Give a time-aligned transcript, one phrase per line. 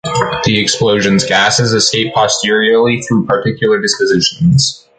[0.45, 4.83] The explosions’ gases escape posteriorly through particular dispositions.